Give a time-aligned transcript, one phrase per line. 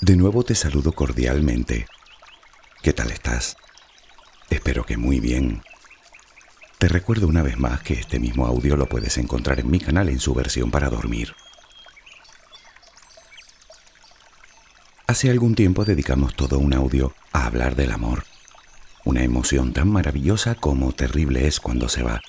[0.00, 1.86] De nuevo te saludo cordialmente.
[2.82, 3.56] ¿Qué tal estás?
[4.48, 5.60] Espero que muy bien.
[6.78, 10.08] Te recuerdo una vez más que este mismo audio lo puedes encontrar en mi canal
[10.08, 11.34] en su versión para dormir.
[15.08, 18.24] Hace algún tiempo dedicamos todo un audio a hablar del amor,
[19.04, 22.20] una emoción tan maravillosa como terrible es cuando se va.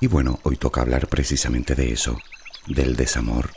[0.00, 2.18] Y bueno, hoy toca hablar precisamente de eso,
[2.66, 3.52] del desamor,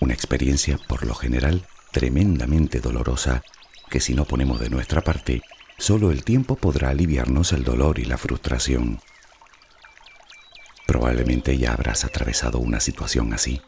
[0.00, 3.42] una experiencia por lo general tremendamente dolorosa
[3.90, 5.42] que si no ponemos de nuestra parte,
[5.78, 9.00] solo el tiempo podrá aliviarnos el dolor y la frustración.
[10.86, 13.60] Probablemente ya habrás atravesado una situación así.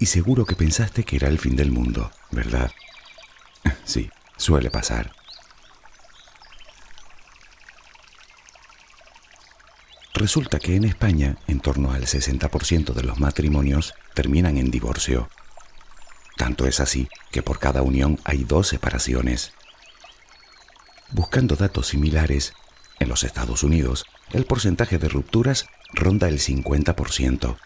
[0.00, 2.70] Y seguro que pensaste que era el fin del mundo, ¿verdad?
[3.84, 5.12] Sí, suele pasar.
[10.14, 15.28] Resulta que en España en torno al 60% de los matrimonios terminan en divorcio.
[16.36, 19.52] Tanto es así que por cada unión hay dos separaciones.
[21.10, 22.52] Buscando datos similares,
[22.98, 27.56] en los Estados Unidos el porcentaje de rupturas ronda el 50%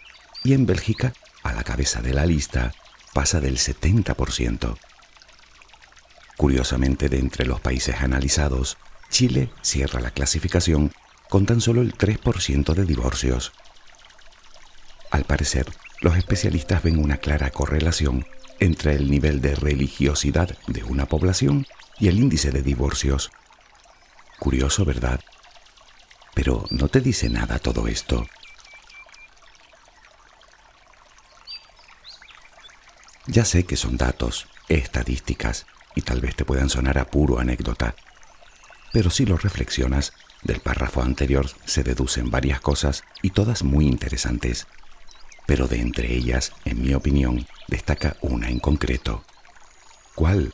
[0.45, 2.73] y en Bélgica, a la cabeza de la lista,
[3.15, 4.77] pasa del 70%.
[6.37, 8.77] Curiosamente, de entre los países analizados,
[9.11, 10.93] Chile cierra la clasificación
[11.29, 13.53] con tan solo el 3% de divorcios.
[15.11, 15.67] Al parecer,
[16.01, 18.27] los especialistas ven una clara correlación
[18.61, 21.67] entre el nivel de religiosidad de una población
[21.99, 23.31] y el índice de divorcios.
[24.39, 25.21] Curioso, ¿verdad?
[26.35, 28.27] Pero no te dice nada todo esto.
[33.27, 37.95] Ya sé que son datos, estadísticas, y tal vez te puedan sonar a puro anécdota,
[38.93, 44.67] pero si lo reflexionas, del párrafo anterior se deducen varias cosas y todas muy interesantes
[45.49, 49.25] pero de entre ellas, en mi opinión, destaca una en concreto.
[50.15, 50.53] ¿Cuál?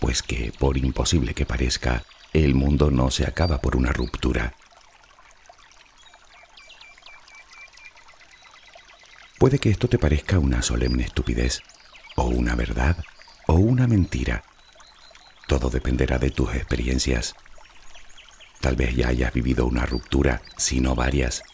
[0.00, 4.56] Pues que, por imposible que parezca, el mundo no se acaba por una ruptura.
[9.38, 11.62] Puede que esto te parezca una solemne estupidez,
[12.16, 12.96] o una verdad,
[13.46, 14.42] o una mentira.
[15.46, 17.36] Todo dependerá de tus experiencias.
[18.60, 21.44] Tal vez ya hayas vivido una ruptura, si no varias,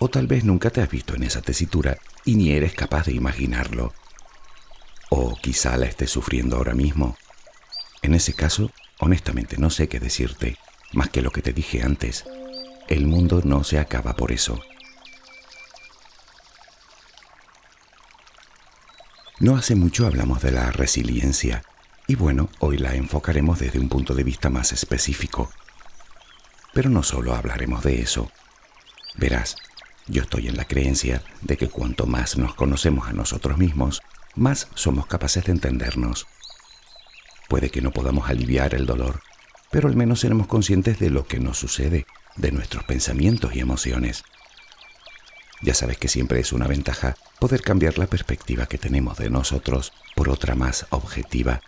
[0.00, 3.12] o tal vez nunca te has visto en esa tesitura y ni eres capaz de
[3.12, 3.92] imaginarlo.
[5.10, 7.16] O quizá la estés sufriendo ahora mismo.
[8.00, 10.56] En ese caso, honestamente no sé qué decirte,
[10.92, 12.24] más que lo que te dije antes.
[12.88, 14.58] El mundo no se acaba por eso.
[19.38, 21.62] No hace mucho hablamos de la resiliencia
[22.06, 25.50] y bueno, hoy la enfocaremos desde un punto de vista más específico.
[26.72, 28.30] Pero no solo hablaremos de eso.
[29.16, 29.56] Verás,
[30.06, 34.02] yo estoy en la creencia de que cuanto más nos conocemos a nosotros mismos,
[34.34, 36.26] más somos capaces de entendernos.
[37.48, 39.20] Puede que no podamos aliviar el dolor,
[39.70, 42.06] pero al menos seremos conscientes de lo que nos sucede,
[42.36, 44.24] de nuestros pensamientos y emociones.
[45.62, 49.92] Ya sabes que siempre es una ventaja poder cambiar la perspectiva que tenemos de nosotros
[50.16, 51.60] por otra más objetiva.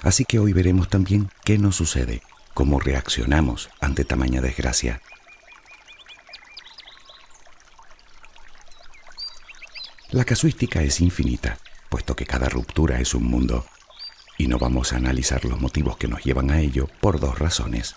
[0.00, 2.22] Así que hoy veremos también qué nos sucede,
[2.54, 5.00] cómo reaccionamos ante tamaña desgracia.
[10.12, 11.58] La casuística es infinita,
[11.88, 13.64] puesto que cada ruptura es un mundo,
[14.36, 17.94] y no vamos a analizar los motivos que nos llevan a ello por dos razones.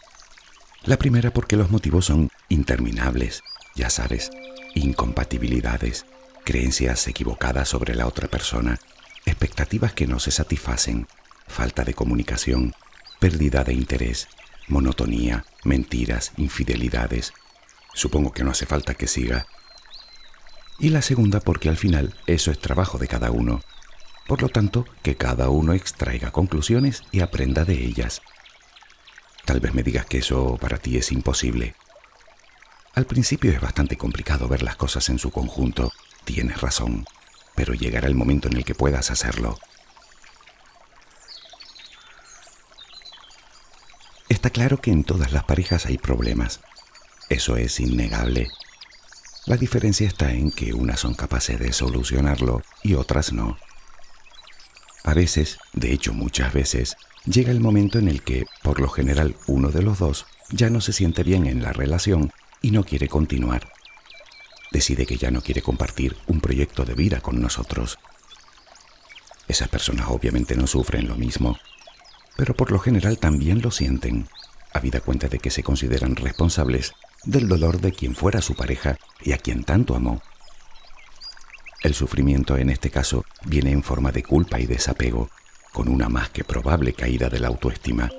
[0.86, 3.44] La primera porque los motivos son interminables,
[3.76, 4.32] ya sabes,
[4.76, 6.06] incompatibilidades,
[6.46, 8.80] creencias equivocadas sobre la otra persona,
[9.26, 11.08] expectativas que no se satisfacen,
[11.50, 12.74] falta de comunicación,
[13.20, 14.30] pérdida de interés,
[14.70, 17.34] monotonía, mentiras, infidelidades.
[17.94, 19.48] Supongo que no hace falta que siga
[20.80, 23.62] y la segunda porque al final eso es trabajo de cada uno.
[24.28, 28.22] Por lo tanto, que cada uno extraiga conclusiones y aprenda de ellas.
[29.46, 31.76] Tal vez me digas que eso para ti es imposible.
[32.96, 35.92] Al principio es bastante complicado ver las cosas en su conjunto,
[36.24, 37.06] tienes razón,
[37.54, 39.60] pero llegará el momento en el que puedas hacerlo.
[44.30, 46.62] Está claro que en todas las parejas hay problemas.
[47.30, 48.50] Eso es innegable.
[49.46, 53.58] La diferencia está en que unas son capaces de solucionarlo y otras no.
[55.04, 59.36] A veces, de hecho muchas veces, llega el momento en el que, por lo general,
[59.46, 62.32] uno de los dos ya no se siente bien en la relación
[62.64, 63.72] y no quiere continuar.
[64.72, 68.00] Decide que ya no quiere compartir un proyecto de vida con nosotros.
[69.48, 71.56] Esas personas obviamente no sufren lo mismo,
[72.36, 74.28] pero por lo general también lo sienten,
[74.74, 79.32] habida cuenta de que se consideran responsables del dolor de quien fuera su pareja y
[79.32, 80.22] a quien tanto amó.
[81.82, 85.30] El sufrimiento en este caso viene en forma de culpa y desapego,
[85.72, 88.10] con una más que probable caída de la autoestima.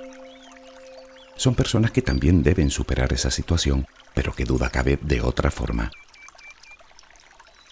[1.36, 5.90] Son personas que también deben superar esa situación, pero que duda cabe de otra forma.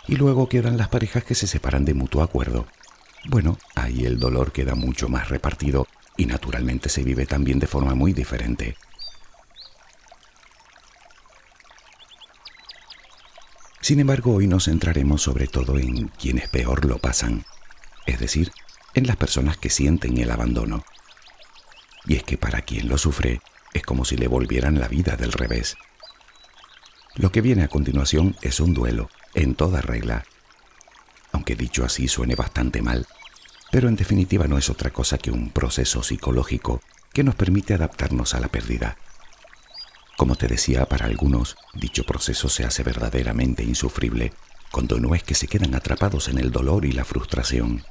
[0.06, 2.66] Y luego quedan las parejas que se separan de mutuo acuerdo.
[3.26, 5.86] Bueno, ahí el dolor queda mucho más repartido
[6.16, 8.76] y naturalmente se vive también de forma muy diferente.
[13.84, 17.44] Sin embargo, hoy nos centraremos sobre todo en quienes peor lo pasan,
[18.06, 18.50] es decir,
[18.94, 20.86] en las personas que sienten el abandono.
[22.06, 23.42] Y es que para quien lo sufre
[23.75, 25.76] es como si le volvieran la vida del revés.
[27.16, 30.25] Lo que viene a continuación es un duelo, en toda regla.
[31.32, 33.06] Aunque dicho así suene bastante mal,
[33.70, 36.81] pero en definitiva no es otra cosa que un proceso psicológico
[37.12, 38.96] que nos permite adaptarnos a la pérdida.
[40.16, 44.32] Como te decía, para algunos, dicho proceso se hace verdaderamente insufrible,
[44.70, 47.84] cuando no es que se quedan atrapados en el dolor y la frustración.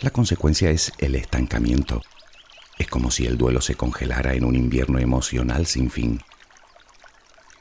[0.00, 2.02] La consecuencia es el estancamiento.
[2.78, 6.20] Es como si el duelo se congelara en un invierno emocional sin fin.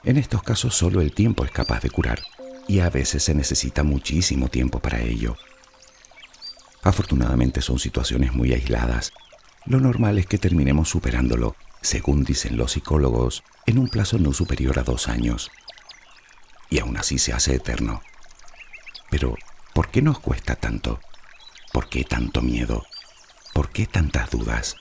[0.04, 2.22] En estos casos solo el tiempo es capaz de curar
[2.68, 5.38] y a veces se necesita muchísimo tiempo para ello.
[6.82, 9.14] Afortunadamente son situaciones muy aisladas.
[9.66, 14.80] Lo normal es que terminemos superándolo, según dicen los psicólogos, en un plazo no superior
[14.80, 15.52] a dos años.
[16.70, 18.02] Y aún así se hace eterno.
[19.12, 19.36] Pero,
[19.74, 21.00] ¿por qué nos cuesta tanto?
[21.72, 22.86] ¿Por qué tanto miedo?
[23.54, 24.78] ¿Por qué tantas dudas?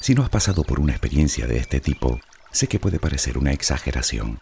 [0.00, 2.20] Si no has pasado por una experiencia de este tipo,
[2.50, 4.40] sé que puede parecer una exageración,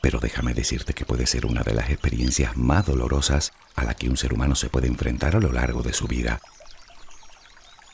[0.00, 4.08] pero déjame decirte que puede ser una de las experiencias más dolorosas a la que
[4.08, 6.40] un ser humano se puede enfrentar a lo largo de su vida.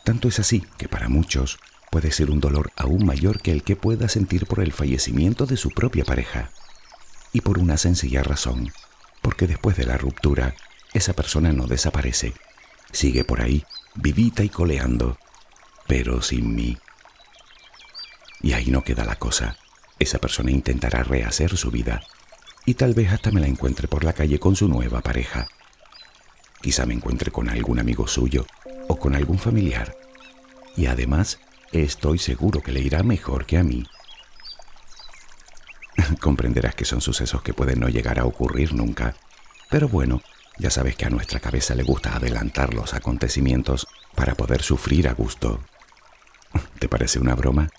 [0.04, 1.58] Tanto es así que para muchos
[1.90, 5.56] puede ser un dolor aún mayor que el que pueda sentir por el fallecimiento de
[5.56, 6.50] su propia pareja.
[7.32, 8.72] Y por una sencilla razón,
[9.20, 10.54] porque después de la ruptura,
[10.92, 12.34] esa persona no desaparece,
[12.92, 13.64] sigue por ahí,
[13.94, 15.18] vivita y coleando,
[15.86, 16.76] pero sin mí.
[18.42, 19.56] Y ahí no queda la cosa
[20.02, 22.02] esa persona intentará rehacer su vida
[22.66, 25.48] y tal vez hasta me la encuentre por la calle con su nueva pareja.
[26.60, 28.46] Quizá me encuentre con algún amigo suyo
[28.88, 29.96] o con algún familiar.
[30.76, 31.38] Y además,
[31.72, 33.84] estoy seguro que le irá mejor que a mí.
[36.20, 39.14] Comprenderás que son sucesos que pueden no llegar a ocurrir nunca.
[39.70, 40.22] Pero bueno,
[40.58, 45.14] ya sabes que a nuestra cabeza le gusta adelantar los acontecimientos para poder sufrir a
[45.14, 45.60] gusto.
[46.78, 47.70] ¿Te parece una broma?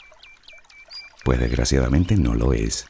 [1.23, 2.87] Pues desgraciadamente no lo es.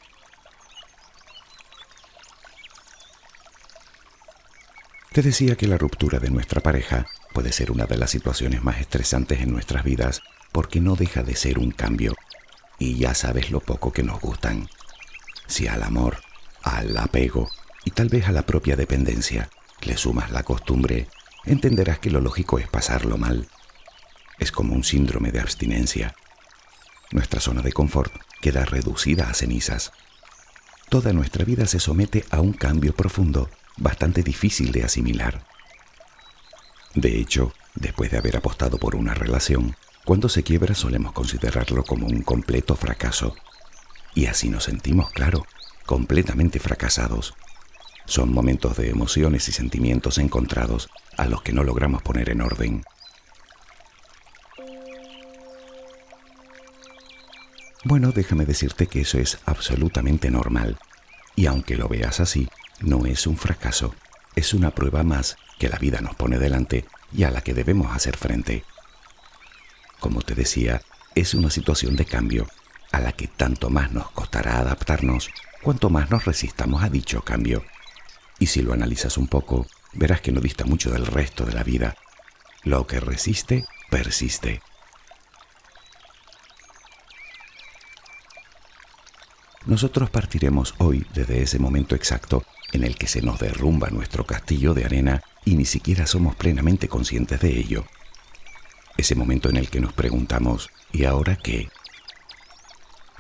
[5.12, 8.80] Te decía que la ruptura de nuestra pareja puede ser una de las situaciones más
[8.80, 10.22] estresantes en nuestras vidas
[10.52, 12.16] porque no deja de ser un cambio.
[12.80, 14.70] Y ya sabes lo poco que nos gustan.
[15.48, 16.18] Si al amor,
[16.62, 17.50] al apego
[17.84, 19.50] y tal vez a la propia dependencia
[19.82, 21.08] le sumas la costumbre,
[21.46, 23.50] entenderás que lo lógico es pasarlo mal.
[24.40, 26.16] Es como un síndrome de abstinencia
[27.14, 29.92] nuestra zona de confort queda reducida a cenizas.
[30.90, 35.46] Toda nuestra vida se somete a un cambio profundo, bastante difícil de asimilar.
[36.96, 39.76] De hecho, después de haber apostado por una relación,
[40.06, 43.36] cuando se quiebra solemos considerarlo como un completo fracaso.
[44.14, 45.46] Y así nos sentimos, claro,
[45.86, 47.34] completamente fracasados.
[48.06, 52.84] Son momentos de emociones y sentimientos encontrados a los que no logramos poner en orden.
[57.86, 60.78] Bueno, déjame decirte que eso es absolutamente normal.
[61.36, 62.48] Y aunque lo veas así,
[62.82, 63.96] no es un fracaso,
[64.36, 67.96] es una prueba más que la vida nos pone delante y a la que debemos
[67.96, 68.66] hacer frente.
[70.02, 70.82] Como te decía,
[71.16, 72.50] es una situación de cambio
[72.92, 75.30] a la que tanto más nos costará adaptarnos
[75.62, 77.64] cuanto más nos resistamos a dicho cambio.
[78.40, 81.64] Y si lo analizas un poco, verás que no dista mucho del resto de la
[81.64, 81.96] vida.
[82.64, 84.62] Lo que resiste, persiste.
[89.66, 92.44] Nosotros partiremos hoy desde ese momento exacto
[92.74, 96.88] en el que se nos derrumba nuestro castillo de arena y ni siquiera somos plenamente
[96.88, 97.86] conscientes de ello.
[98.98, 101.70] Ese momento en el que nos preguntamos, ¿y ahora qué?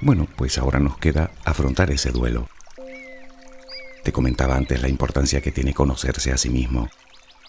[0.01, 2.49] Bueno, pues ahora nos queda afrontar ese duelo.
[4.03, 6.89] Te comentaba antes la importancia que tiene conocerse a sí mismo.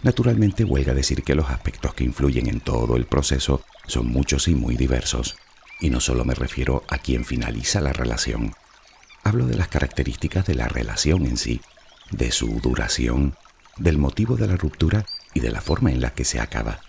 [0.03, 4.55] Naturalmente huelga decir que los aspectos que influyen en todo el proceso son muchos y
[4.55, 5.37] muy diversos.
[5.81, 8.55] Y no solo me refiero a quien finaliza la relación,
[9.25, 11.63] Hablo de las características de la relación en sí,
[12.11, 13.37] de su duración,
[13.77, 16.81] del motivo de la ruptura y de la forma en la que se acaba,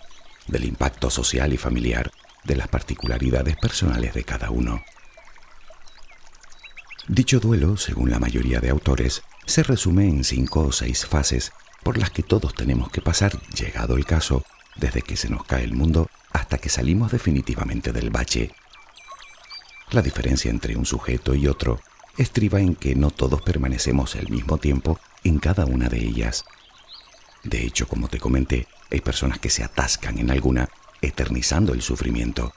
[0.46, 2.10] del impacto social y familiar,
[2.44, 4.82] de las particularidades personales de cada uno.
[7.08, 11.98] Dicho duelo, según la mayoría de autores, se resume en cinco o seis fases por
[11.98, 14.44] las que todos tenemos que pasar, llegado el caso,
[14.76, 18.52] desde que se nos cae el mundo hasta que salimos definitivamente del bache.
[19.90, 21.80] La diferencia entre un sujeto y otro
[22.18, 26.44] estriba en que no todos permanecemos el mismo tiempo en cada una de ellas.
[27.44, 30.68] De hecho, como te comenté, hay personas que se atascan en alguna,
[31.02, 32.52] eternizando el sufrimiento.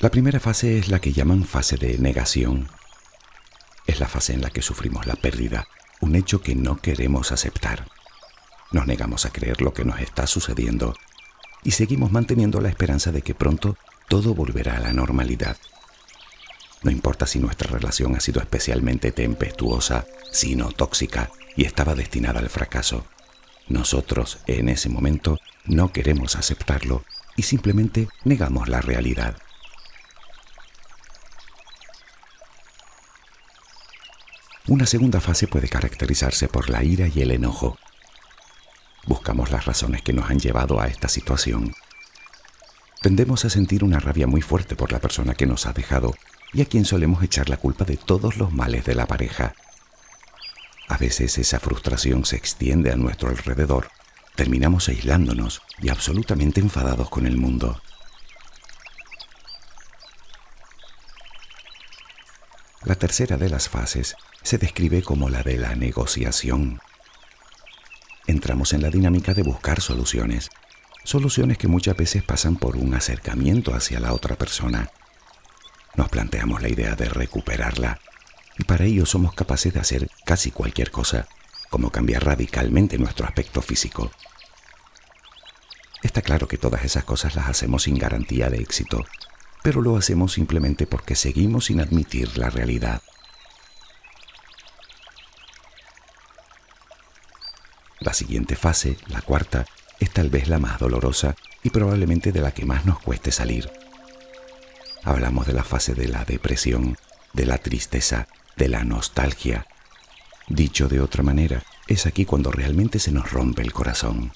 [0.00, 2.68] La primera fase es la que llaman fase de negación.
[3.86, 5.66] Es la fase en la que sufrimos la pérdida,
[6.00, 7.88] un hecho que no queremos aceptar.
[8.70, 10.94] Nos negamos a creer lo que nos está sucediendo
[11.64, 13.76] y seguimos manteniendo la esperanza de que pronto
[14.08, 15.56] todo volverá a la normalidad.
[16.82, 22.48] No importa si nuestra relación ha sido especialmente tempestuosa, sino tóxica y estaba destinada al
[22.48, 23.04] fracaso.
[23.68, 27.04] Nosotros, en ese momento, no queremos aceptarlo
[27.36, 29.36] y simplemente negamos la realidad.
[34.68, 37.78] Una segunda fase puede caracterizarse por la ira y el enojo.
[39.06, 41.74] Buscamos las razones que nos han llevado a esta situación.
[43.00, 46.14] Tendemos a sentir una rabia muy fuerte por la persona que nos ha dejado
[46.52, 49.54] y a quien solemos echar la culpa de todos los males de la pareja.
[50.88, 53.88] A veces esa frustración se extiende a nuestro alrededor.
[54.34, 57.80] Terminamos aislándonos y absolutamente enfadados con el mundo.
[62.84, 66.80] La tercera de las fases se describe como la de la negociación
[68.28, 70.50] entramos en la dinámica de buscar soluciones.
[71.04, 74.90] Soluciones que muchas veces pasan por un acercamiento hacia la otra persona.
[75.94, 77.98] Nos planteamos la idea de recuperarla
[78.58, 81.26] y para ello somos capaces de hacer casi cualquier cosa,
[81.70, 84.10] como cambiar radicalmente nuestro aspecto físico.
[86.02, 89.04] Está claro que todas esas cosas las hacemos sin garantía de éxito,
[89.62, 93.02] pero lo hacemos simplemente porque seguimos sin admitir la realidad.
[98.00, 99.66] La siguiente fase, la cuarta,
[100.00, 103.70] es tal vez la más dolorosa y probablemente de la que más nos cueste salir.
[105.04, 106.96] Hablamos de la fase de la depresión,
[107.32, 109.66] de la tristeza, de la nostalgia.
[110.48, 114.32] Dicho de otra manera, es aquí cuando realmente se nos rompe el corazón.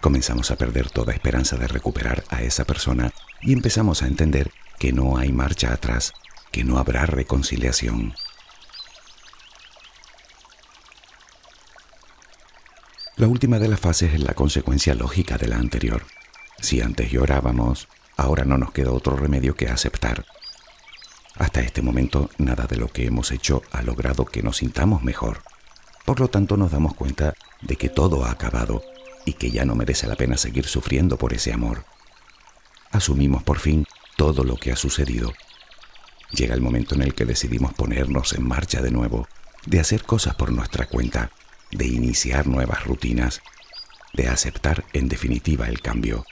[0.00, 4.92] Comenzamos a perder toda esperanza de recuperar a esa persona y empezamos a entender que
[4.92, 6.12] no hay marcha atrás,
[6.50, 8.14] que no habrá reconciliación.
[13.16, 16.02] La última de las fases es la consecuencia lógica de la anterior.
[16.58, 20.24] Si antes llorábamos, ahora no nos queda otro remedio que aceptar.
[21.36, 25.42] Hasta este momento nada de lo que hemos hecho ha logrado que nos sintamos mejor.
[26.06, 28.82] Por lo tanto nos damos cuenta de que todo ha acabado
[29.26, 31.84] y que ya no merece la pena seguir sufriendo por ese amor.
[32.92, 35.34] Asumimos por fin todo lo que ha sucedido.
[36.30, 39.28] Llega el momento en el que decidimos ponernos en marcha de nuevo,
[39.66, 41.30] de hacer cosas por nuestra cuenta
[41.72, 43.42] de iniciar nuevas rutinas,
[44.12, 46.24] de aceptar en definitiva el cambio.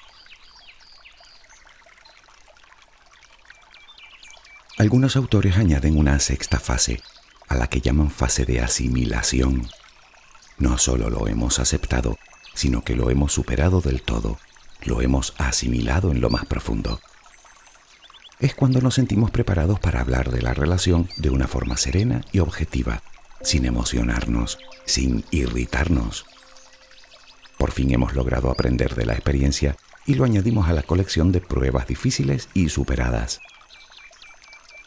[4.78, 7.02] Algunos autores añaden una sexta fase,
[7.48, 9.66] a la que llaman fase de asimilación.
[10.58, 12.18] No solo lo hemos aceptado,
[12.54, 14.38] sino que lo hemos superado del todo,
[14.84, 17.00] lo hemos asimilado en lo más profundo.
[18.38, 22.38] Es cuando nos sentimos preparados para hablar de la relación de una forma serena y
[22.38, 23.02] objetiva,
[23.42, 26.26] sin emocionarnos, sin irritarnos.
[27.58, 31.40] Por fin hemos logrado aprender de la experiencia y lo añadimos a la colección de
[31.40, 33.40] pruebas difíciles y superadas.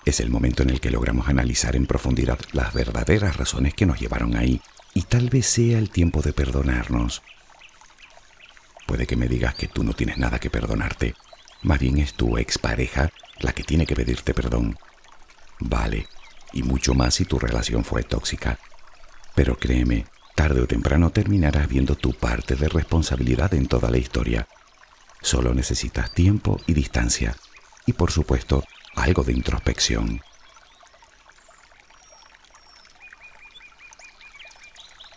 [0.06, 4.00] Es el momento en el que logramos analizar en profundidad las verdaderas razones que nos
[4.00, 4.62] llevaron ahí
[4.94, 7.22] y tal vez sea el tiempo de perdonarnos.
[8.86, 11.16] Puede que me digas que tú no tienes nada que perdonarte,
[11.62, 14.78] más bien es tu expareja la que tiene que pedirte perdón.
[15.60, 16.08] Vale,
[16.54, 18.60] y mucho más si tu relación fue tóxica.
[19.36, 20.06] Pero créeme,
[20.36, 24.48] tarde o temprano terminarás viendo tu parte de responsabilidad en toda la historia.
[25.22, 27.36] Solo necesitas tiempo y distancia.
[27.86, 28.64] Y por supuesto,
[28.96, 30.22] algo de introspección.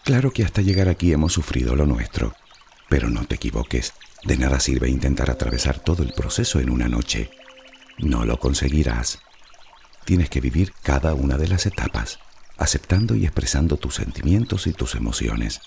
[0.05, 2.33] Claro que hasta llegar aquí hemos sufrido lo nuestro,
[2.89, 7.31] pero no te equivoques, de nada sirve intentar atravesar todo el proceso en una noche.
[7.99, 9.19] No lo conseguirás.
[10.07, 12.21] Tienes que vivir cada una de las etapas
[12.59, 15.61] aceptando y expresando tus sentimientos y tus emociones,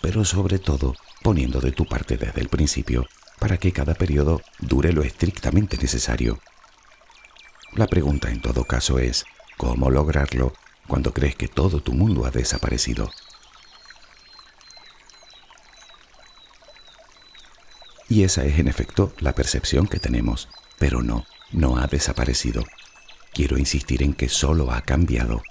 [0.00, 3.06] pero sobre todo poniendo de tu parte desde el principio
[3.38, 6.40] para que cada periodo dure lo estrictamente necesario.
[7.74, 9.26] La pregunta en todo caso es,
[9.58, 10.54] ¿cómo lograrlo
[10.88, 13.10] cuando crees que todo tu mundo ha desaparecido?
[18.08, 22.64] Y esa es en efecto la percepción que tenemos, pero no, no ha desaparecido.
[23.36, 25.42] Quiero insistir en que solo ha cambiado.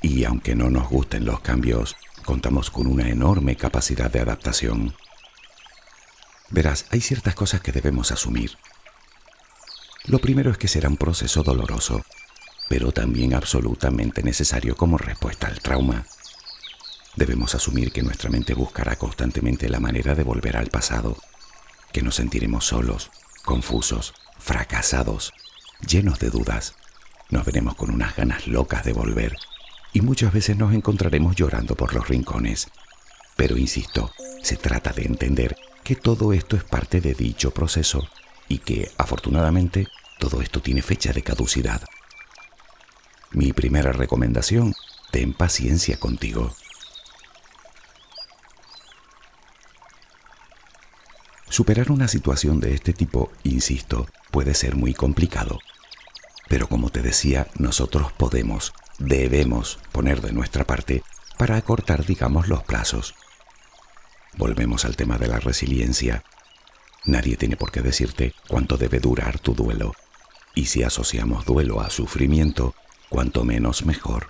[0.00, 4.94] Y aunque no nos gusten los cambios, contamos con una enorme capacidad de adaptación.
[6.48, 8.56] Verás, hay ciertas cosas que debemos asumir.
[10.06, 12.02] Lo primero es que será un proceso doloroso,
[12.70, 16.06] pero también absolutamente necesario como respuesta al trauma.
[17.14, 21.18] Debemos asumir que nuestra mente buscará constantemente la manera de volver al pasado,
[21.92, 23.10] que nos sentiremos solos,
[23.44, 25.34] confusos, fracasados,
[25.86, 26.74] llenos de dudas.
[27.32, 29.38] Nos veremos con unas ganas locas de volver
[29.94, 32.68] y muchas veces nos encontraremos llorando por los rincones.
[33.36, 34.12] Pero insisto,
[34.42, 38.06] se trata de entender que todo esto es parte de dicho proceso
[38.48, 41.82] y que, afortunadamente, todo esto tiene fecha de caducidad.
[43.30, 44.74] Mi primera recomendación,
[45.10, 46.54] ten paciencia contigo.
[51.48, 55.58] Superar una situación de este tipo, insisto, puede ser muy complicado.
[56.52, 61.02] Pero como te decía, nosotros podemos, debemos poner de nuestra parte
[61.38, 63.14] para acortar, digamos, los plazos.
[64.36, 66.24] Volvemos al tema de la resiliencia.
[67.06, 69.94] Nadie tiene por qué decirte cuánto debe durar tu duelo.
[70.54, 72.74] Y si asociamos duelo a sufrimiento,
[73.08, 74.28] cuanto menos mejor.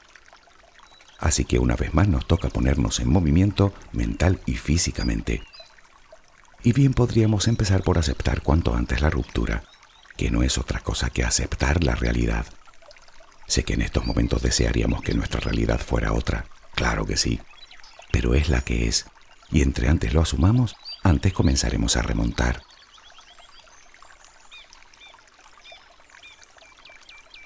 [1.18, 5.42] Así que una vez más nos toca ponernos en movimiento mental y físicamente
[6.64, 9.64] y bien podríamos empezar por aceptar cuanto antes la ruptura,
[10.16, 12.46] que no es otra cosa que aceptar la realidad.
[13.46, 17.40] Sé que en estos momentos desearíamos que nuestra realidad fuera otra, claro que sí,
[18.10, 19.06] pero es la que es,
[19.50, 22.62] y entre antes lo asumamos, antes comenzaremos a remontar.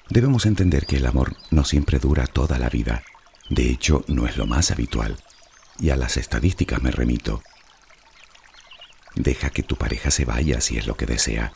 [0.08, 3.02] Debemos entender que el amor no siempre dura toda la vida,
[3.50, 5.22] de hecho no es lo más habitual,
[5.78, 7.42] y a las estadísticas me remito.
[9.14, 11.52] Deja que tu pareja se vaya si es lo que desea.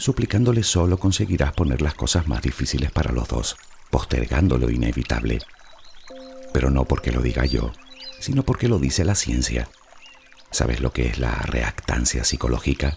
[0.00, 3.58] Suplicándole solo conseguirás poner las cosas más difíciles para los dos,
[3.90, 5.40] postergando lo inevitable.
[6.54, 7.74] Pero no porque lo diga yo,
[8.18, 9.68] sino porque lo dice la ciencia.
[10.50, 12.96] ¿Sabes lo que es la reactancia psicológica?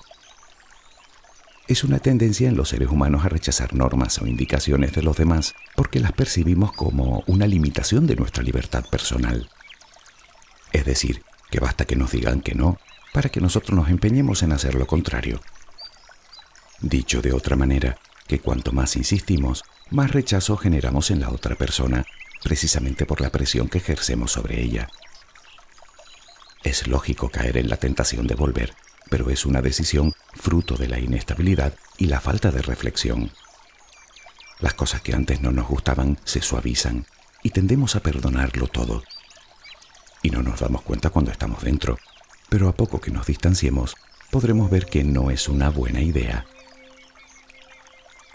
[1.68, 5.56] Es una tendencia en los seres humanos a rechazar normas o indicaciones de los demás
[5.76, 9.50] porque las percibimos como una limitación de nuestra libertad personal.
[10.72, 12.78] Es decir, que basta que nos digan que no
[13.14, 15.42] para que nosotros nos empeñemos en hacer lo contrario.
[16.84, 22.06] Dicho de otra manera, que cuanto más insistimos, más rechazo generamos en la otra persona,
[22.44, 24.90] precisamente por la presión que ejercemos sobre ella.
[26.62, 28.74] Es lógico caer en la tentación de volver,
[29.10, 33.32] pero es una decisión fruto de la inestabilidad y la falta de reflexión.
[34.60, 37.06] Las cosas que antes no nos gustaban se suavizan
[37.44, 39.04] y tendemos a perdonarlo todo.
[40.22, 41.98] Y no nos damos cuenta cuando estamos dentro,
[42.50, 43.96] pero a poco que nos distanciemos,
[44.32, 46.46] podremos ver que no es una buena idea.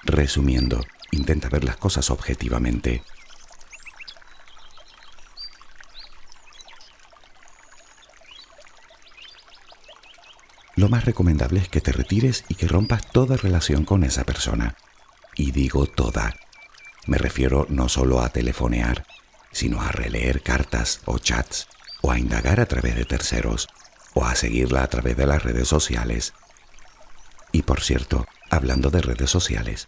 [0.08, 3.02] Resumiendo, intenta ver las cosas objetivamente.
[10.76, 14.76] Lo más recomendable es que te retires y que rompas toda relación con esa persona.
[15.34, 16.34] Y digo toda.
[17.06, 19.04] Me refiero no solo a telefonear,
[19.52, 21.68] sino a releer cartas o chats
[22.00, 23.68] o a indagar a través de terceros
[24.14, 26.32] o a seguirla a través de las redes sociales.
[27.52, 29.86] Y por cierto, hablando de redes sociales,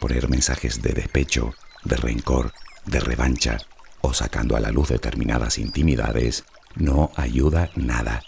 [0.00, 2.52] poner mensajes de despecho, de rencor,
[2.86, 3.58] de revancha
[4.00, 8.22] o sacando a la luz determinadas intimidades no ayuda nada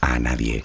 [0.00, 0.64] a nadie.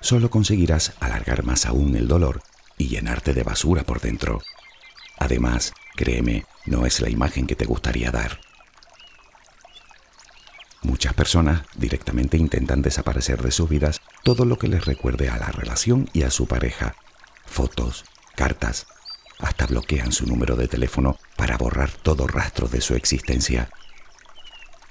[0.00, 2.42] Solo conseguirás alargar más aún el dolor
[2.76, 4.42] y llenarte de basura por dentro.
[5.18, 8.40] Además, créeme, no es la imagen que te gustaría dar.
[10.82, 15.46] Muchas personas directamente intentan desaparecer de sus vidas todo lo que les recuerde a la
[15.46, 16.96] relación y a su pareja.
[17.46, 18.04] Fotos,
[18.34, 18.86] cartas,
[19.42, 23.68] hasta bloquean su número de teléfono para borrar todo rastro de su existencia.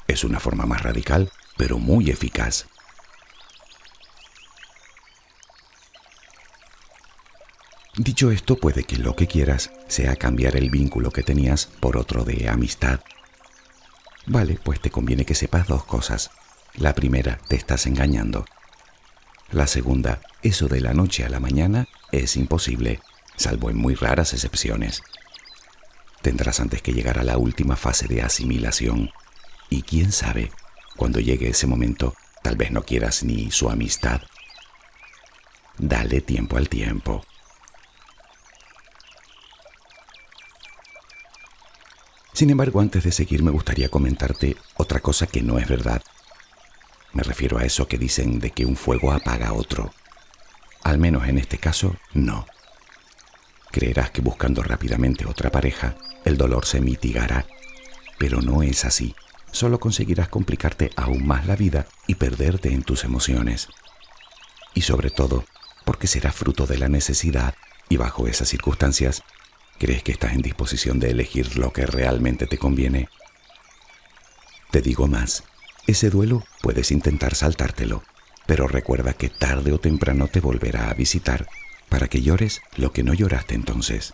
[0.07, 2.67] Es una forma más radical, pero muy eficaz.
[7.97, 12.23] Dicho esto, puede que lo que quieras sea cambiar el vínculo que tenías por otro
[12.23, 13.01] de amistad
[14.25, 16.31] Vale, pues te conviene que sepas dos cosas.
[16.75, 18.45] La primera, te estás engañando.
[19.51, 22.99] La segunda, eso de la noche a la mañana es imposible,
[23.41, 25.01] salvo en muy raras excepciones.
[26.21, 29.09] Tendrás antes que llegar a la última fase de asimilación.
[29.69, 30.51] Y quién sabe,
[30.95, 34.21] cuando llegue ese momento, tal vez no quieras ni su amistad.
[35.77, 37.23] Dale tiempo al tiempo.
[42.33, 46.01] Sin embargo, antes de seguir me gustaría comentarte otra cosa que no es verdad.
[47.13, 49.91] Me refiero a eso que dicen de que un fuego apaga otro.
[50.83, 52.45] Al menos en este caso, no.
[53.71, 57.45] Creerás que buscando rápidamente otra pareja, el dolor se mitigará.
[58.17, 59.15] Pero no es así.
[59.51, 63.69] Solo conseguirás complicarte aún más la vida y perderte en tus emociones.
[64.73, 65.45] Y sobre todo,
[65.85, 67.55] porque será fruto de la necesidad
[67.89, 69.23] y bajo esas circunstancias,
[69.77, 73.09] ¿crees que estás en disposición de elegir lo que realmente te conviene?
[74.69, 75.43] Te digo más,
[75.87, 78.03] ese duelo puedes intentar saltártelo,
[78.45, 81.47] pero recuerda que tarde o temprano te volverá a visitar
[81.91, 84.13] para que llores lo que no lloraste entonces.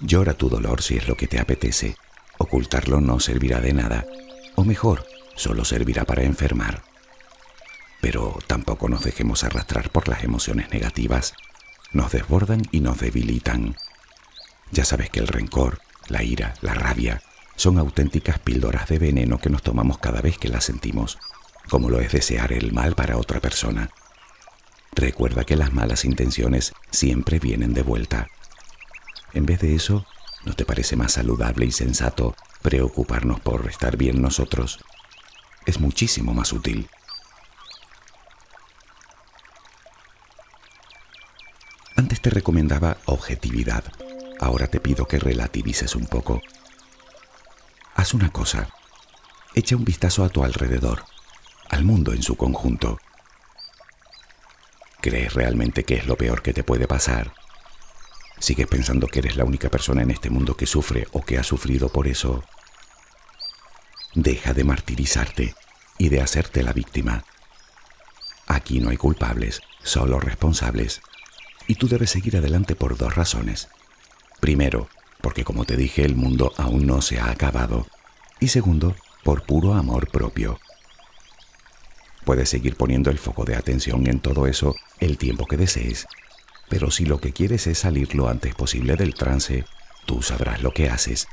[0.00, 1.96] Llora tu dolor si es lo que te apetece.
[2.38, 4.04] Ocultarlo no servirá de nada,
[4.56, 6.82] o mejor, solo servirá para enfermar.
[8.00, 11.34] Pero tampoco nos dejemos arrastrar por las emociones negativas.
[11.92, 13.76] Nos desbordan y nos debilitan.
[14.72, 17.22] Ya sabes que el rencor, la ira, la rabia,
[17.54, 21.16] son auténticas píldoras de veneno que nos tomamos cada vez que las sentimos
[21.68, 23.90] como lo es desear el mal para otra persona.
[24.92, 28.28] Recuerda que las malas intenciones siempre vienen de vuelta.
[29.34, 30.06] En vez de eso,
[30.44, 34.78] ¿no te parece más saludable y sensato preocuparnos por estar bien nosotros?
[35.66, 36.88] Es muchísimo más útil.
[41.96, 43.84] Antes te recomendaba objetividad.
[44.38, 46.40] Ahora te pido que relativices un poco.
[47.94, 48.68] Haz una cosa.
[49.54, 51.04] Echa un vistazo a tu alrededor
[51.70, 52.98] al mundo en su conjunto.
[55.00, 57.32] ¿Crees realmente que es lo peor que te puede pasar?
[58.38, 61.42] ¿Sigues pensando que eres la única persona en este mundo que sufre o que ha
[61.42, 62.44] sufrido por eso?
[64.14, 65.54] Deja de martirizarte
[65.98, 67.24] y de hacerte la víctima.
[68.46, 71.00] Aquí no hay culpables, solo responsables.
[71.66, 73.68] Y tú debes seguir adelante por dos razones.
[74.40, 74.88] Primero,
[75.20, 77.86] porque como te dije, el mundo aún no se ha acabado.
[78.38, 80.58] Y segundo, por puro amor propio.
[82.26, 86.08] Puedes seguir poniendo el foco de atención en todo eso el tiempo que desees,
[86.68, 89.64] pero si lo que quieres es salir lo antes posible del trance,
[90.06, 91.28] tú sabrás lo que haces,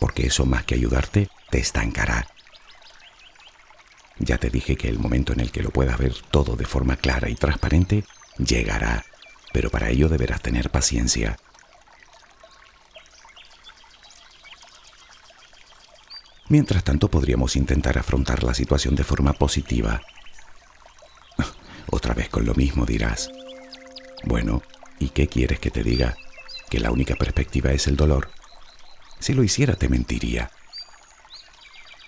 [0.00, 2.26] porque eso más que ayudarte, te estancará.
[4.18, 6.96] Ya te dije que el momento en el que lo puedas ver todo de forma
[6.96, 8.02] clara y transparente,
[8.36, 9.04] llegará,
[9.52, 11.36] pero para ello deberás tener paciencia.
[16.48, 20.00] Mientras tanto podríamos intentar afrontar la situación de forma positiva
[21.94, 23.30] otra vez con lo mismo dirás.
[24.24, 24.62] Bueno,
[24.98, 26.16] ¿y qué quieres que te diga?
[26.68, 28.30] ¿Que la única perspectiva es el dolor?
[29.20, 30.50] Si lo hiciera te mentiría.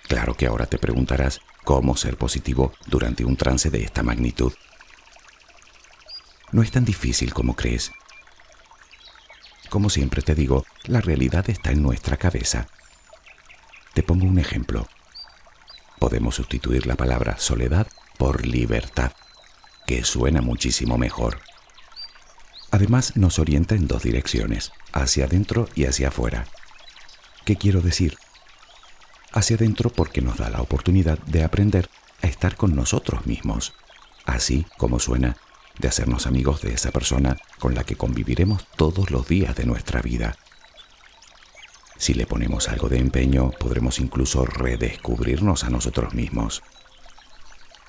[0.09, 4.53] Claro que ahora te preguntarás cómo ser positivo durante un trance de esta magnitud.
[6.51, 7.93] No es tan difícil como crees.
[9.71, 12.67] Como siempre te digo, la realidad está en nuestra cabeza.
[13.95, 14.89] Te pongo un ejemplo.
[16.01, 17.87] Podemos sustituir la palabra soledad
[18.19, 19.13] por libertad
[19.87, 21.41] que suena muchísimo mejor.
[22.71, 26.47] Además nos orienta en dos direcciones, hacia adentro y hacia afuera.
[27.45, 28.19] ¿Qué quiero decir?
[29.33, 31.89] Hacia adentro porque nos da la oportunidad de aprender
[32.23, 33.75] a estar con nosotros mismos,
[34.25, 35.37] así como suena,
[35.79, 40.03] de hacernos amigos de esa persona con la que conviviremos todos los días de nuestra
[40.03, 40.37] vida.
[41.99, 46.63] Si le ponemos algo de empeño, podremos incluso redescubrirnos a nosotros mismos.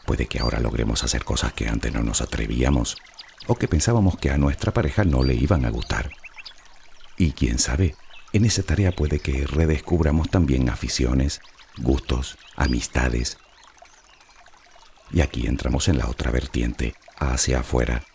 [0.08, 2.96] Puede que ahora logremos hacer cosas que antes no nos atrevíamos
[3.46, 6.12] o que pensábamos que a nuestra pareja no le iban a gustar.
[7.18, 7.94] Y quién sabe,
[8.32, 11.42] en esa tarea puede que redescubramos también aficiones,
[11.78, 13.38] gustos, amistades.
[15.12, 18.06] Y aquí entramos en la otra vertiente, hacia afuera.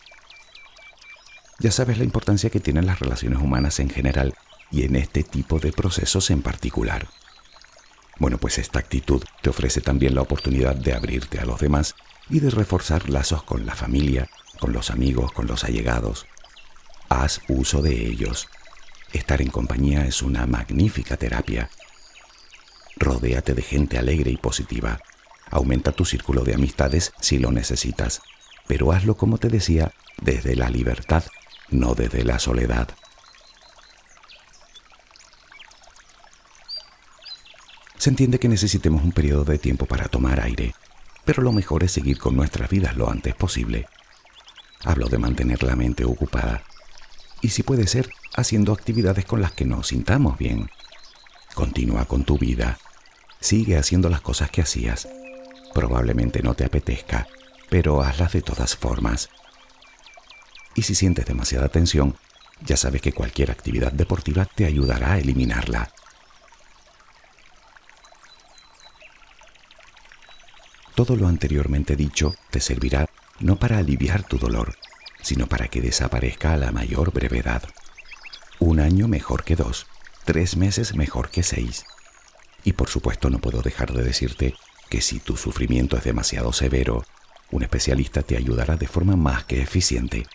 [1.59, 4.33] Ya sabes la importancia que tienen las relaciones humanas en general
[4.71, 7.07] y en este tipo de procesos en particular.
[8.19, 11.95] Bueno, pues esta actitud te ofrece también la oportunidad de abrirte a los demás
[12.29, 16.25] y de reforzar lazos con la familia, con los amigos, con los allegados.
[17.09, 18.47] Haz uso de ellos.
[19.11, 21.69] Estar en compañía es una magnífica terapia.
[22.95, 24.99] Rodéate de gente alegre y positiva.
[25.51, 28.21] Aumenta tu círculo de amistades si lo necesitas,
[28.67, 31.23] pero hazlo como te decía, desde la libertad,
[31.69, 32.89] no desde la soledad.
[38.03, 40.75] Se entiende que necesitemos un periodo de tiempo para tomar aire,
[41.23, 43.87] pero lo mejor es seguir con nuestras vidas lo antes posible.
[44.83, 46.63] Hablo de mantener la mente ocupada
[47.39, 50.69] y si puede ser, haciendo actividades con las que nos sintamos bien.
[51.53, 52.77] Continúa con tu vida.
[53.39, 55.07] Sigue haciendo las cosas que hacías.
[55.73, 57.25] Probablemente no te apetezca,
[57.69, 59.29] pero hazlas de todas formas.
[60.75, 62.17] Y si sientes demasiada tensión,
[62.65, 65.93] ya sabes que cualquier actividad deportiva te ayudará a eliminarla.
[71.03, 73.09] Todo lo anteriormente dicho te servirá
[73.41, 74.77] no para aliviar tu dolor,
[75.21, 77.61] sino para que desaparezca a la mayor brevedad.
[78.57, 79.85] Un año mejor que dos,
[80.23, 81.83] tres meses mejor que seis.
[82.63, 84.55] Y por supuesto no puedo dejar de decirte
[84.87, 87.03] que si tu sufrimiento es demasiado severo,
[87.51, 90.25] un especialista te ayudará de forma más que eficiente.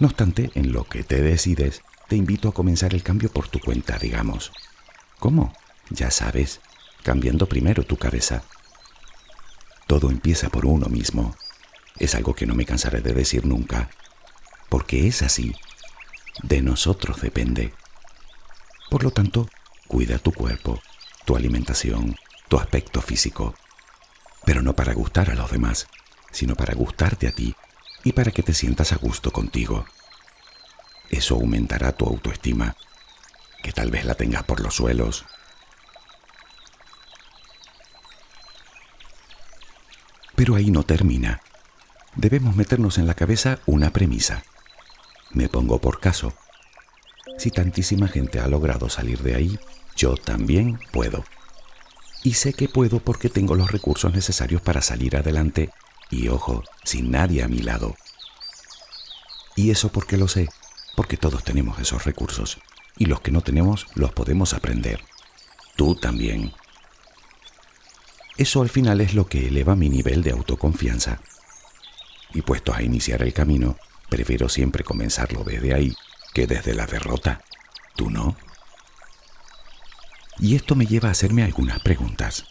[0.00, 3.60] No obstante, en lo que te decides, te invito a comenzar el cambio por tu
[3.60, 4.50] cuenta, digamos.
[5.20, 5.52] ¿Cómo?
[5.90, 6.60] Ya sabes,
[7.04, 8.42] cambiando primero tu cabeza.
[9.86, 11.36] Todo empieza por uno mismo.
[11.98, 13.90] Es algo que no me cansaré de decir nunca,
[14.68, 15.54] porque es así.
[16.42, 17.72] De nosotros depende.
[18.90, 19.48] Por lo tanto,
[19.86, 20.80] cuida tu cuerpo,
[21.24, 22.16] tu alimentación,
[22.48, 23.54] tu aspecto físico,
[24.44, 25.88] pero no para gustar a los demás,
[26.30, 27.54] sino para gustarte a ti
[28.04, 29.86] y para que te sientas a gusto contigo.
[31.10, 32.76] Eso aumentará tu autoestima,
[33.62, 35.24] que tal vez la tengas por los suelos.
[40.36, 41.40] Pero ahí no termina.
[42.14, 44.44] Debemos meternos en la cabeza una premisa.
[45.32, 46.34] Me pongo por caso.
[47.38, 49.58] Si tantísima gente ha logrado salir de ahí,
[49.96, 51.24] yo también puedo.
[52.22, 55.70] Y sé que puedo porque tengo los recursos necesarios para salir adelante
[56.10, 57.96] y, ojo, sin nadie a mi lado.
[59.56, 60.48] Y eso porque lo sé,
[60.96, 62.58] porque todos tenemos esos recursos
[62.96, 65.00] y los que no tenemos los podemos aprender.
[65.76, 66.52] Tú también.
[68.38, 71.20] Eso al final es lo que eleva mi nivel de autoconfianza.
[72.34, 73.76] Y puestos a iniciar el camino,
[74.10, 75.94] prefiero siempre comenzarlo desde ahí
[76.34, 77.42] que desde la derrota.
[77.94, 78.36] ¿Tú no?
[80.38, 82.44] Y esto me lleva a hacerme algunas preguntas.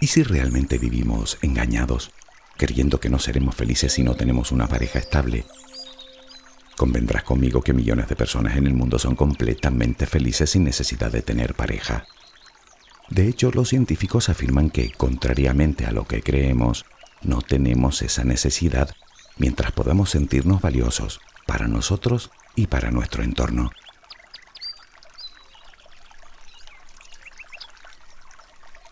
[0.00, 2.12] ¿Y si realmente vivimos engañados,
[2.56, 5.44] creyendo que no seremos felices si no tenemos una pareja estable?
[6.76, 11.22] Convendrás conmigo que millones de personas en el mundo son completamente felices sin necesidad de
[11.22, 12.06] tener pareja.
[13.08, 16.84] De hecho, los científicos afirman que, contrariamente a lo que creemos,
[17.22, 18.90] no tenemos esa necesidad
[19.36, 23.70] mientras podamos sentirnos valiosos para nosotros y para nuestro entorno.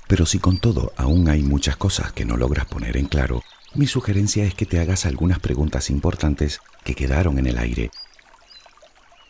[0.09, 3.43] Pero si con todo aún hay muchas cosas que no logras poner en claro,
[3.75, 7.91] mi sugerencia es que te hagas algunas preguntas importantes que quedaron en el aire.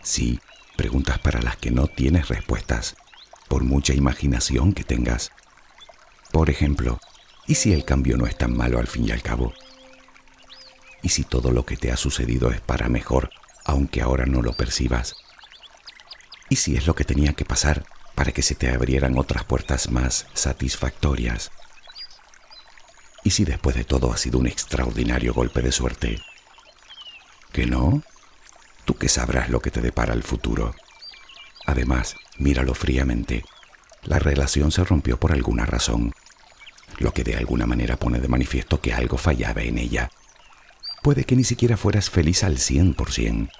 [0.02, 0.40] Sí,
[0.76, 2.96] preguntas para las que no tienes respuestas,
[3.48, 5.30] por mucha imaginación que tengas.
[6.30, 6.98] Por ejemplo,
[7.46, 9.52] ¿y si el cambio no es tan malo al fin y al cabo?
[11.02, 13.30] ¿Y si todo lo que te ha sucedido es para mejor,
[13.64, 15.14] aunque ahora no lo percibas?
[16.48, 19.90] ¿Y si es lo que tenía que pasar para que se te abrieran otras puertas
[19.90, 21.50] más satisfactorias.
[23.24, 26.20] ¿Y si después de todo ha sido un extraordinario golpe de suerte?
[27.52, 28.02] ¿Que no?
[28.84, 30.74] Tú que sabrás lo que te depara el futuro.
[31.66, 33.44] Además, míralo fríamente.
[34.02, 36.12] La relación se rompió por alguna razón,
[36.98, 40.10] lo que de alguna manera pone de manifiesto que algo fallaba en ella.
[41.02, 43.50] Puede que ni siquiera fueras feliz al 100%.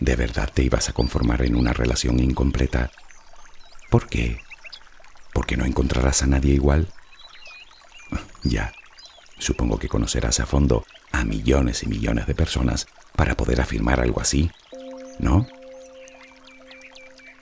[0.00, 2.90] ¿De verdad te ibas a conformar en una relación incompleta
[3.90, 4.40] ¿Por qué?
[5.32, 6.88] ¿Porque no encontrarás a nadie igual?
[8.42, 8.72] Ya,
[9.38, 14.20] supongo que conocerás a fondo a millones y millones de personas para poder afirmar algo
[14.20, 14.50] así,
[15.18, 15.48] ¿no?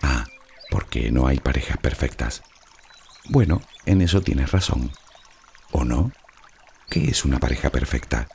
[0.04, 0.26] Ah,
[0.70, 2.42] porque no hay parejas perfectas.
[3.30, 4.92] Bueno, en eso tienes razón.
[5.72, 6.12] ¿O no?
[6.90, 8.28] ¿Qué es una pareja perfecta?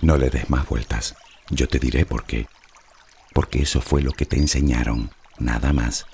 [0.00, 1.14] No le des más vueltas.
[1.48, 2.48] Yo te diré por qué.
[3.32, 6.06] Porque eso fue lo que te enseñaron, nada más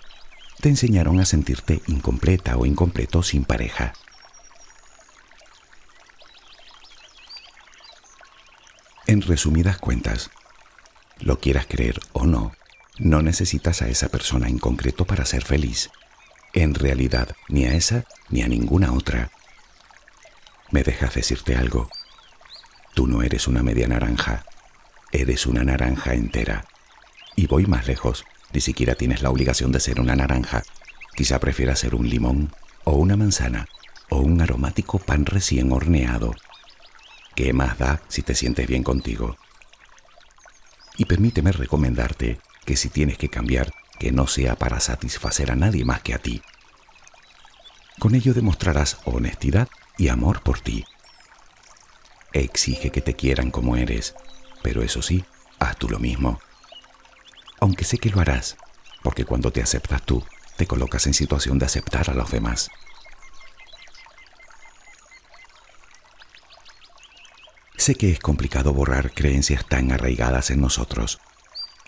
[0.61, 3.92] te enseñaron a sentirte incompleta o incompleto sin pareja.
[9.06, 10.30] En resumidas cuentas,
[11.20, 12.52] lo quieras creer o no,
[12.98, 15.90] no necesitas a esa persona en concreto para ser feliz.
[16.52, 19.30] En realidad, ni a esa ni a ninguna otra.
[20.70, 21.88] ¿Me dejas decirte algo?
[22.94, 24.44] Tú no eres una media naranja,
[25.12, 26.64] eres una naranja entera.
[27.37, 28.24] Y voy más lejos.
[28.52, 30.62] Ni siquiera tienes la obligación de ser una naranja.
[31.14, 32.54] Quizá prefieras ser un limón
[32.85, 33.68] o una manzana
[34.09, 36.35] o un aromático pan recién horneado.
[37.35, 39.37] ¿Qué más da si te sientes bien contigo?
[40.96, 45.87] Y permíteme recomendarte que si tienes que cambiar, que no sea para satisfacer a nadie
[45.87, 46.42] más que a ti.
[47.98, 50.85] Con ello demostrarás honestidad y amor por ti.
[52.35, 54.14] Exige que te quieran como eres,
[54.62, 55.24] pero eso sí,
[55.59, 56.38] haz tú lo mismo
[57.61, 58.57] aunque sé que lo harás,
[59.02, 60.24] porque cuando te aceptas tú,
[60.57, 62.68] te colocas en situación de aceptar a los demás.
[67.76, 71.20] Sé que es complicado borrar creencias tan arraigadas en nosotros,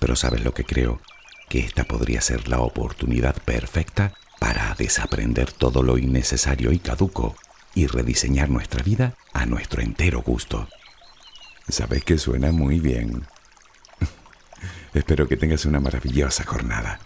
[0.00, 1.00] pero ¿sabes lo que creo?
[1.48, 7.36] Que esta podría ser la oportunidad perfecta para desaprender todo lo innecesario y caduco
[7.74, 10.68] y rediseñar nuestra vida a nuestro entero gusto.
[11.68, 13.26] Sabes que suena muy bien.
[14.94, 17.00] Espero que tengas una maravillosa jornada.